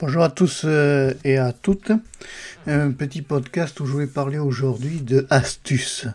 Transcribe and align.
Bonjour 0.00 0.22
à 0.22 0.30
tous 0.30 0.62
euh, 0.64 1.12
et 1.24 1.38
à 1.38 1.52
toutes. 1.52 1.90
Un 2.68 2.92
petit 2.92 3.20
podcast 3.20 3.80
où 3.80 3.86
je 3.86 3.96
vais 3.96 4.06
parler 4.06 4.38
aujourd'hui 4.38 5.00
de 5.00 5.26
Astuce. 5.28 6.06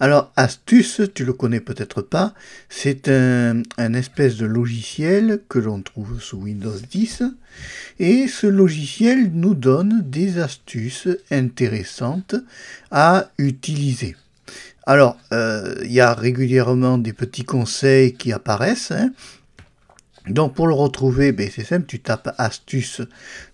Alors 0.00 0.30
Astuce, 0.36 1.00
tu 1.14 1.24
le 1.24 1.32
connais 1.32 1.60
peut-être 1.60 2.02
pas, 2.02 2.34
c'est 2.68 3.08
un, 3.08 3.62
espèce 3.94 4.36
de 4.36 4.44
logiciel 4.44 5.40
que 5.48 5.58
l'on 5.58 5.80
trouve 5.80 6.20
sous 6.20 6.42
Windows 6.42 6.76
10 6.90 7.22
et 8.00 8.28
ce 8.28 8.46
logiciel 8.46 9.30
nous 9.32 9.54
donne 9.54 10.02
des 10.04 10.38
astuces 10.38 11.08
intéressantes 11.30 12.34
à 12.90 13.30
utiliser. 13.38 14.14
Alors, 14.84 15.16
euh, 15.32 15.76
il 15.84 15.92
y 15.92 16.00
a 16.00 16.12
régulièrement 16.12 16.98
des 16.98 17.14
petits 17.14 17.44
conseils 17.44 18.12
qui 18.12 18.30
apparaissent. 18.30 18.90
Hein, 18.90 19.12
donc 20.28 20.54
pour 20.54 20.66
le 20.66 20.74
retrouver, 20.74 21.32
ben, 21.32 21.48
c'est 21.52 21.64
simple, 21.64 21.86
tu 21.86 22.00
tapes 22.00 22.34
astuce 22.38 23.02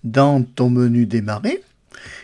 dans 0.04 0.42
ton 0.42 0.70
menu 0.70 1.06
démarrer 1.06 1.62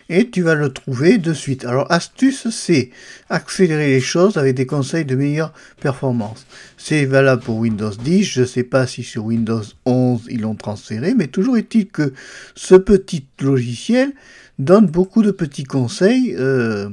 et 0.09 0.29
tu 0.29 0.41
vas 0.41 0.55
le 0.55 0.69
trouver 0.69 1.17
de 1.17 1.33
suite. 1.33 1.65
Alors 1.65 1.91
astuce, 1.91 2.49
c'est 2.49 2.91
accélérer 3.29 3.87
les 3.87 4.01
choses 4.01 4.37
avec 4.37 4.55
des 4.55 4.65
conseils 4.65 5.05
de 5.05 5.15
meilleure 5.15 5.53
performance. 5.81 6.45
C'est 6.77 7.05
valable 7.05 7.41
pour 7.41 7.57
Windows 7.57 7.91
10, 7.91 8.23
je 8.23 8.41
ne 8.41 8.45
sais 8.45 8.63
pas 8.63 8.87
si 8.87 9.03
sur 9.03 9.25
Windows 9.25 9.63
11 9.85 10.27
ils 10.29 10.41
l'ont 10.41 10.55
transféré, 10.55 11.13
mais 11.15 11.27
toujours 11.27 11.57
est-il 11.57 11.87
que 11.87 12.13
ce 12.55 12.75
petit 12.75 13.25
logiciel 13.41 14.13
donne 14.59 14.85
beaucoup 14.85 15.23
de 15.23 15.31
petits 15.31 15.63
conseils. 15.63 16.35
Euh, 16.37 16.89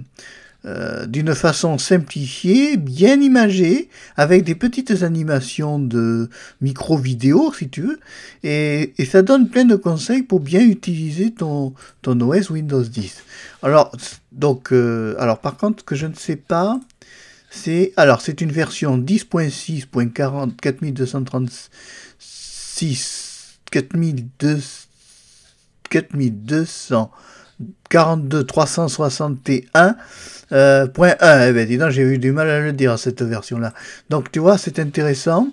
euh, 0.65 1.07
d'une 1.07 1.34
façon 1.34 1.77
simplifiée, 1.77 2.77
bien 2.77 3.20
imagée, 3.20 3.89
avec 4.16 4.45
des 4.45 4.55
petites 4.55 5.03
animations 5.03 5.80
de 5.80 6.30
micro-vidéo, 6.61 7.53
si 7.53 7.69
tu 7.69 7.83
veux, 7.83 7.98
et, 8.45 8.93
et, 8.97 9.05
ça 9.05 9.23
donne 9.23 9.48
plein 9.48 9.65
de 9.65 9.75
conseils 9.75 10.23
pour 10.23 10.39
bien 10.39 10.61
utiliser 10.61 11.33
ton, 11.33 11.75
ton 12.03 12.20
OS 12.20 12.51
Windows 12.51 12.84
10. 12.84 13.25
Alors, 13.65 13.91
donc, 14.30 14.73
euh, 14.73 15.17
alors 15.19 15.41
par 15.41 15.56
contre, 15.56 15.84
que 15.84 15.97
je 15.97 16.06
ne 16.06 16.14
sais 16.14 16.36
pas, 16.36 16.79
c'est, 17.51 17.92
alors 17.97 18.20
c'est 18.20 18.41
une 18.41 18.53
version 18.53 18.98
10.6.40, 18.98 20.55
4236, 20.61 23.58
4200, 23.70 24.89
4200 25.91 27.11
42 27.93 28.45
361 28.45 29.97
euh, 30.53 30.87
point 30.87 31.15
1. 31.21 31.48
Eh 31.48 31.53
ben, 31.53 31.67
dis 31.67 31.79
donc, 31.79 31.91
j'ai 31.91 32.03
eu 32.03 32.19
du 32.19 32.33
mal 32.33 32.48
à 32.48 32.61
le 32.61 32.73
dire, 32.73 32.98
cette 32.98 33.23
version-là. 33.23 33.73
Donc, 34.11 34.31
tu 34.31 34.39
vois, 34.39 34.59
c'est 34.59 34.79
intéressant. 34.79 35.48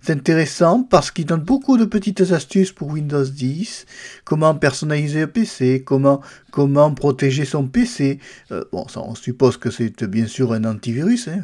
C'est 0.00 0.12
intéressant 0.12 0.86
parce 0.88 1.10
qu'il 1.10 1.26
donne 1.26 1.40
beaucoup 1.40 1.76
de 1.76 1.84
petites 1.84 2.20
astuces 2.32 2.70
pour 2.70 2.88
Windows 2.88 3.24
10. 3.24 3.86
Comment 4.24 4.54
personnaliser 4.54 5.22
un 5.22 5.26
PC, 5.26 5.82
comment, 5.84 6.20
comment 6.52 6.92
protéger 6.92 7.44
son 7.44 7.66
PC. 7.66 8.20
Euh, 8.52 8.62
bon, 8.72 8.86
ça, 8.86 9.00
on 9.00 9.14
suppose 9.14 9.56
que 9.56 9.70
c'est 9.70 10.04
bien 10.04 10.26
sûr 10.26 10.52
un 10.52 10.64
antivirus. 10.64 11.28
Hein. 11.28 11.40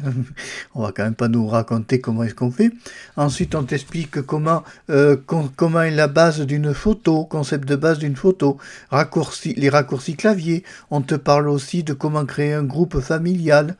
on 0.75 0.83
va 0.83 0.93
quand 0.93 1.03
même 1.03 1.15
pas 1.15 1.27
nous 1.27 1.47
raconter 1.47 1.99
comment 1.99 2.23
est-ce 2.23 2.35
qu'on 2.35 2.51
fait. 2.51 2.71
Ensuite, 3.17 3.55
on 3.55 3.63
t'explique 3.63 4.21
comment, 4.21 4.63
euh, 4.89 5.17
comment 5.55 5.81
est 5.81 5.91
la 5.91 6.07
base 6.07 6.39
d'une 6.41 6.73
photo, 6.73 7.25
concept 7.25 7.67
de 7.67 7.75
base 7.75 7.99
d'une 7.99 8.15
photo, 8.15 8.57
raccourci, 8.89 9.53
les 9.57 9.69
raccourcis 9.69 10.15
clavier. 10.15 10.40
On 10.89 11.01
te 11.01 11.15
parle 11.15 11.49
aussi 11.49 11.83
de 11.83 11.93
comment 11.93 12.25
créer 12.25 12.53
un 12.53 12.63
groupe 12.63 12.99
familial. 12.99 13.75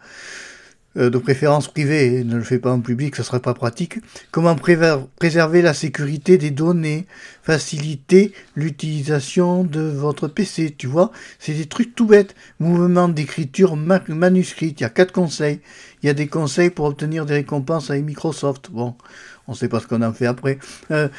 Euh, 0.97 1.09
de 1.09 1.17
préférence 1.17 1.69
privée, 1.69 2.25
ne 2.25 2.35
le 2.35 2.43
fais 2.43 2.59
pas 2.59 2.73
en 2.73 2.81
public, 2.81 3.15
ce 3.15 3.23
serait 3.23 3.39
pas 3.39 3.53
pratique. 3.53 3.99
Comment 4.31 4.55
préserver 4.55 5.61
la 5.61 5.73
sécurité 5.73 6.37
des 6.37 6.51
données, 6.51 7.07
faciliter 7.43 8.33
l'utilisation 8.55 9.63
de 9.63 9.81
votre 9.81 10.27
PC, 10.27 10.75
tu 10.77 10.87
vois, 10.87 11.11
c'est 11.39 11.53
des 11.53 11.65
trucs 11.65 11.95
tout 11.95 12.05
bêtes. 12.05 12.35
Mouvement 12.59 13.09
d'écriture 13.09 13.75
manuscrite, 13.75 14.79
il 14.79 14.83
y 14.83 14.85
a 14.85 14.89
quatre 14.89 15.11
conseils. 15.11 15.59
Il 16.03 16.07
y 16.07 16.09
a 16.09 16.13
des 16.13 16.27
conseils 16.27 16.71
pour 16.71 16.85
obtenir 16.85 17.25
des 17.25 17.35
récompenses 17.35 17.91
avec 17.91 18.03
Microsoft. 18.03 18.71
Bon, 18.71 18.95
on 19.47 19.51
ne 19.53 19.57
sait 19.57 19.67
pas 19.67 19.79
ce 19.79 19.87
qu'on 19.87 20.01
en 20.01 20.13
fait 20.13 20.25
après. 20.25 20.59
Euh, 20.91 21.09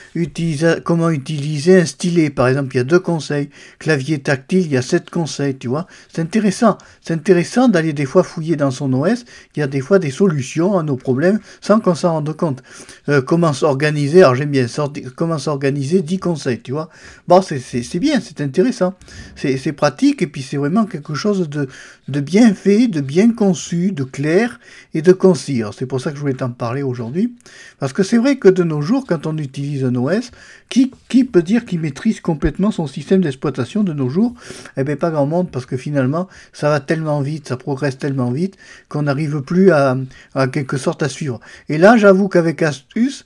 comment 0.84 1.11
utiliser 1.11 1.81
un 1.81 1.84
stylet, 1.84 2.31
par 2.31 2.49
exemple, 2.49 2.75
il 2.75 2.78
y 2.78 2.81
a 2.81 2.84
deux 2.84 2.99
conseils. 2.99 3.50
Clavier 3.78 4.21
tactile, 4.21 4.62
il 4.62 4.72
y 4.72 4.77
a 4.77 4.82
sept 4.82 5.11
conseils, 5.11 5.56
tu 5.56 5.69
vois. 5.69 5.87
C'est 6.12 6.22
intéressant. 6.22 6.78
C'est 7.00 7.15
intéressant 7.15 7.69
d'aller 7.69 7.93
des 7.93 8.06
fois 8.06 8.22
fouiller 8.22 8.56
dans 8.56 8.71
son 8.71 8.93
OS. 8.93 9.25
Il 9.55 9.61
y 9.61 9.62
a 9.62 9.66
des 9.66 9.81
fois 9.81 9.99
des 9.99 10.11
solutions 10.11 10.78
à 10.78 10.82
nos 10.82 10.97
problèmes 10.97 11.41
sans 11.61 11.78
qu'on 11.78 11.94
s'en 11.94 12.12
rende 12.12 12.37
compte. 12.37 12.62
Euh, 13.09 13.22
comment 13.22 13.53
s'organiser, 13.53 14.22
alors 14.22 14.34
j'aime 14.34 14.50
bien, 14.50 14.66
comment 15.15 15.38
s'organiser, 15.38 16.03
10 16.12 16.19
conseils, 16.19 16.61
tu 16.61 16.73
vois. 16.73 16.91
Bon, 17.27 17.41
c'est 17.41 17.99
bien, 17.99 18.21
c'est 18.21 18.43
intéressant. 18.43 18.95
C'est 19.34 19.73
pratique 19.73 20.21
et 20.21 20.27
puis 20.27 20.43
c'est 20.43 20.59
vraiment 20.59 20.84
quelque 20.84 21.15
chose 21.15 21.49
de, 21.49 21.69
de 22.09 22.21
bien 22.21 22.53
fait, 22.53 22.87
de 22.87 23.00
bien 23.00 23.33
conçu, 23.33 23.93
de 23.93 24.05
clair 24.05 24.61
et 24.93 25.00
de 25.00 25.12
concis. 25.12 25.62
C'est 25.75 25.87
pour 25.87 26.03
ça 26.03 26.11
que 26.11 26.17
je 26.17 26.21
voulais 26.21 26.34
t'en 26.34 26.50
parler 26.50 26.83
aujourd'hui. 26.83 27.34
Parce 27.78 27.95
que 27.95 28.03
c'est 28.03 28.19
vrai 28.19 28.37
que 28.37 28.49
de 28.49 28.62
nos 28.62 28.83
jours, 28.83 29.06
quand 29.09 29.27
on 29.27 29.39
utilise 29.39 29.84
un 29.84 29.95
OS, 29.95 30.33
qui, 30.69 30.93
qui 31.09 31.25
peut 31.25 31.43
dire 31.43 31.65
qu'il 31.65 31.81
maîtrise 31.81 32.21
complètement 32.21 32.71
son 32.71 32.87
système 32.87 33.23
d'exploitation 33.23 33.83
de 33.83 33.94
nos 33.94 34.11
jours? 34.11 34.34
Eh 34.77 34.84
bien, 34.84 34.97
pas 34.97 35.11
grand 35.11 35.27
monde, 35.27 35.50
parce 35.50 35.65
que 35.65 35.79
finalement, 35.79 36.29
ça 36.53 36.69
va 36.69 36.81
tellement 36.81 37.23
vite, 37.23 37.49
ça 37.49 37.56
progresse 37.56 37.97
tellement 37.97 38.31
vite, 38.31 38.59
qu'on 38.91 39.03
n'arrive 39.03 39.41
plus 39.41 39.71
à, 39.71 39.97
à 40.34 40.47
quelque 40.47 40.77
sorte 40.77 41.03
à 41.03 41.09
suivre. 41.09 41.41
Et 41.71 41.79
là, 41.79 41.97
j'avoue 41.97 42.29
qu'avec 42.29 42.61
Astuce, 42.61 43.25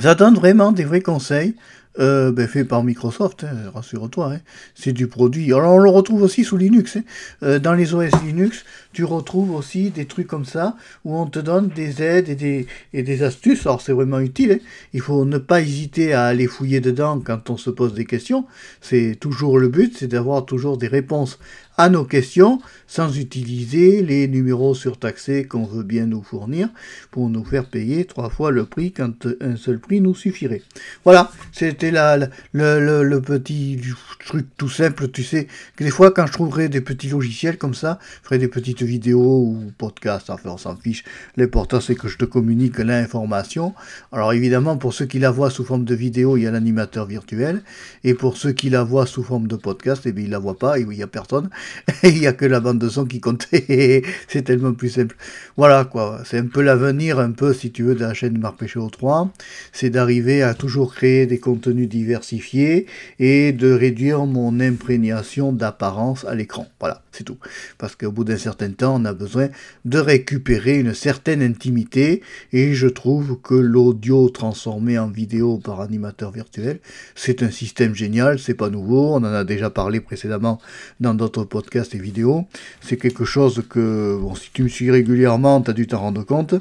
ça 0.00 0.14
donne 0.14 0.34
vraiment 0.34 0.72
des 0.72 0.84
vrais 0.84 1.00
conseils 1.00 1.56
euh, 1.98 2.32
ben, 2.32 2.46
fait 2.46 2.64
par 2.64 2.84
Microsoft, 2.84 3.44
hein, 3.44 3.70
rassure-toi, 3.74 4.34
hein. 4.34 4.40
c'est 4.74 4.92
du 4.92 5.06
produit. 5.06 5.52
Alors 5.52 5.74
on 5.74 5.78
le 5.78 5.90
retrouve 5.90 6.22
aussi 6.22 6.44
sous 6.44 6.56
Linux. 6.56 6.96
Hein. 6.96 7.02
Euh, 7.42 7.58
dans 7.58 7.74
les 7.74 7.94
OS 7.94 8.10
Linux, 8.24 8.64
tu 8.92 9.04
retrouves 9.04 9.54
aussi 9.54 9.90
des 9.90 10.06
trucs 10.06 10.26
comme 10.26 10.44
ça, 10.44 10.76
où 11.04 11.16
on 11.16 11.26
te 11.26 11.38
donne 11.38 11.68
des 11.68 12.02
aides 12.02 12.28
et 12.28 12.34
des, 12.34 12.66
et 12.92 13.02
des 13.02 13.22
astuces. 13.22 13.66
Alors 13.66 13.80
c'est 13.80 13.92
vraiment 13.92 14.20
utile. 14.20 14.60
Il 14.92 15.00
faut 15.00 15.24
ne 15.24 15.38
pas 15.38 15.60
hésiter 15.60 16.12
à 16.12 16.24
aller 16.24 16.46
fouiller 16.46 16.80
dedans 16.80 17.20
quand 17.24 17.50
on 17.50 17.56
se 17.56 17.70
pose 17.70 17.94
des 17.94 18.04
questions. 18.04 18.46
C'est 18.80 19.16
toujours 19.18 19.58
le 19.58 19.68
but, 19.68 19.96
c'est 19.96 20.08
d'avoir 20.08 20.44
toujours 20.44 20.76
des 20.76 20.88
réponses 20.88 21.38
à 21.78 21.88
nos 21.88 22.04
questions 22.04 22.60
sans 22.86 23.18
utiliser 23.18 24.02
les 24.02 24.28
numéros 24.28 24.74
surtaxés 24.74 25.44
qu'on 25.44 25.64
veut 25.64 25.82
bien 25.82 26.06
nous 26.06 26.22
fournir 26.22 26.68
pour 27.10 27.28
nous 27.28 27.44
faire 27.44 27.66
payer 27.66 28.04
trois 28.04 28.30
fois 28.30 28.50
le 28.50 28.64
prix 28.64 28.92
quand 28.92 29.26
un 29.40 29.56
seul 29.56 29.78
prix 29.78 30.00
nous 30.00 30.14
suffirait. 30.14 30.62
Voilà, 31.04 31.30
c'était 31.52 31.85
le, 31.90 33.18
petit 33.20 33.80
truc 34.24 34.46
tout 34.56 34.68
simple, 34.68 35.08
tu 35.08 35.22
sais, 35.22 35.46
que 35.76 35.84
des 35.84 35.90
fois 35.90 36.10
quand 36.10 36.26
je 36.26 36.32
trouverai 36.32 36.68
des 36.68 36.80
petits 36.80 37.08
logiciels 37.08 37.58
comme 37.58 37.74
ça, 37.74 37.98
je 38.22 38.26
ferai 38.26 38.38
des 38.38 38.48
petites 38.48 38.82
vidéos 38.82 39.40
ou 39.40 39.72
podcasts, 39.78 40.30
enfin 40.30 40.50
on 40.50 40.58
s'en 40.58 40.76
fiche, 40.76 41.04
l'important 41.36 41.80
c'est 41.80 41.94
que 41.94 42.08
je 42.08 42.18
te 42.18 42.24
communique 42.24 42.78
l'information. 42.78 43.74
Alors 44.12 44.32
évidemment 44.32 44.76
pour 44.76 44.94
ceux 44.94 45.06
qui 45.06 45.18
la 45.18 45.30
voient 45.30 45.50
sous 45.50 45.64
forme 45.64 45.84
de 45.84 45.94
vidéo, 45.94 46.36
il 46.36 46.42
y 46.42 46.46
a 46.46 46.50
l'animateur 46.50 47.06
virtuel, 47.06 47.62
et 48.04 48.14
pour 48.14 48.36
ceux 48.36 48.52
qui 48.52 48.70
la 48.70 48.82
voient 48.82 49.06
sous 49.06 49.22
forme 49.22 49.46
de 49.46 49.56
podcast, 49.56 50.02
eh 50.06 50.12
bien 50.12 50.24
ils 50.24 50.30
la 50.30 50.38
voient 50.38 50.58
pas, 50.58 50.78
et 50.78 50.82
il 50.82 50.88
n'y 50.88 51.02
a 51.02 51.06
personne. 51.06 51.50
il 52.02 52.18
n'y 52.20 52.26
a 52.26 52.32
que 52.32 52.44
la 52.44 52.60
bande 52.60 52.78
de 52.78 52.88
son 52.88 53.04
qui 53.04 53.20
comptait. 53.20 54.02
c'est 54.28 54.42
tellement 54.42 54.72
plus 54.72 54.90
simple. 54.90 55.16
Voilà 55.56 55.84
quoi, 55.84 56.20
c'est 56.24 56.38
un 56.38 56.46
peu 56.46 56.62
l'avenir, 56.62 57.18
un 57.18 57.32
peu 57.32 57.52
si 57.52 57.70
tu 57.72 57.82
veux, 57.82 57.94
de 57.94 58.00
la 58.00 58.14
chaîne 58.14 58.38
Marc 58.38 58.58
Pécho 58.58 58.88
3. 58.88 59.30
C'est 59.72 59.90
d'arriver 59.90 60.42
à 60.42 60.54
toujours 60.54 60.94
créer 60.94 61.26
des 61.26 61.38
contenus 61.38 61.75
diversifiés 61.84 62.86
et 63.18 63.52
de 63.52 63.70
réduire 63.70 64.24
mon 64.24 64.60
imprégnation 64.60 65.52
d'apparence 65.52 66.24
à 66.24 66.34
l'écran. 66.34 66.66
Voilà, 66.80 67.02
c'est 67.16 67.24
tout. 67.24 67.38
Parce 67.78 67.96
qu'au 67.96 68.12
bout 68.12 68.24
d'un 68.24 68.36
certain 68.36 68.70
temps, 68.70 69.00
on 69.00 69.04
a 69.04 69.14
besoin 69.14 69.48
de 69.84 69.98
récupérer 69.98 70.78
une 70.78 70.94
certaine 70.94 71.42
intimité 71.42 72.22
et 72.52 72.74
je 72.74 72.88
trouve 72.88 73.40
que 73.40 73.54
l'audio 73.54 74.28
transformé 74.28 74.98
en 74.98 75.08
vidéo 75.08 75.58
par 75.58 75.80
animateur 75.80 76.30
virtuel, 76.30 76.80
c'est 77.14 77.42
un 77.42 77.50
système 77.50 77.94
génial, 77.94 78.38
c'est 78.38 78.54
pas 78.54 78.70
nouveau, 78.70 79.14
on 79.14 79.18
en 79.18 79.24
a 79.24 79.44
déjà 79.44 79.70
parlé 79.70 80.00
précédemment 80.00 80.60
dans 81.00 81.14
d'autres 81.14 81.44
podcasts 81.44 81.94
et 81.94 81.98
vidéos. 81.98 82.46
C'est 82.80 82.96
quelque 82.96 83.24
chose 83.24 83.64
que, 83.68 84.18
bon, 84.20 84.34
si 84.34 84.50
tu 84.52 84.62
me 84.62 84.68
suis 84.68 84.90
régulièrement, 84.90 85.60
tu 85.60 85.70
as 85.70 85.74
dû 85.74 85.86
t'en 85.86 86.00
rendre 86.00 86.24
compte. 86.24 86.54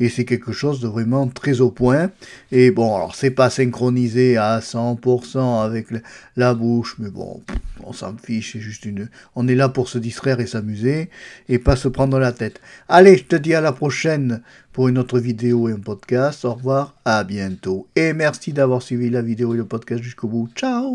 Et 0.00 0.08
c'est 0.08 0.24
quelque 0.24 0.52
chose 0.52 0.80
de 0.80 0.88
vraiment 0.88 1.28
très 1.28 1.60
au 1.60 1.70
point. 1.70 2.10
Et 2.52 2.70
bon, 2.70 2.94
alors 2.94 3.14
c'est 3.14 3.30
pas 3.30 3.50
synchronisé 3.50 4.36
à 4.36 4.60
100% 4.60 5.62
avec 5.62 5.88
la 6.36 6.54
bouche, 6.54 6.96
mais 6.98 7.10
bon, 7.10 7.42
on 7.86 7.92
s'en 7.92 8.16
fiche, 8.16 8.52
c'est 8.52 8.60
juste 8.60 8.84
une... 8.84 9.08
On 9.34 9.48
est 9.48 9.54
là 9.54 9.68
pour 9.68 9.88
se 9.88 9.98
distraire 9.98 10.40
et 10.40 10.46
s'amuser, 10.46 11.10
et 11.48 11.58
pas 11.58 11.76
se 11.76 11.88
prendre 11.88 12.18
la 12.18 12.32
tête. 12.32 12.60
Allez, 12.88 13.16
je 13.16 13.24
te 13.24 13.36
dis 13.36 13.54
à 13.54 13.60
la 13.60 13.72
prochaine 13.72 14.42
pour 14.72 14.88
une 14.88 14.98
autre 14.98 15.18
vidéo 15.18 15.68
et 15.68 15.72
un 15.72 15.80
podcast. 15.80 16.44
Au 16.44 16.54
revoir, 16.54 16.94
à 17.04 17.24
bientôt. 17.24 17.88
Et 17.96 18.12
merci 18.12 18.52
d'avoir 18.52 18.82
suivi 18.82 19.08
la 19.08 19.22
vidéo 19.22 19.54
et 19.54 19.56
le 19.56 19.64
podcast 19.64 20.02
jusqu'au 20.02 20.28
bout. 20.28 20.48
Ciao 20.54 20.84